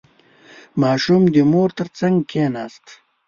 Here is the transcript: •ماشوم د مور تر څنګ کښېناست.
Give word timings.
•ماشوم 0.81 1.23
د 1.33 1.35
مور 1.51 1.69
تر 1.77 1.87
څنګ 1.99 2.15
کښېناست. 2.31 2.85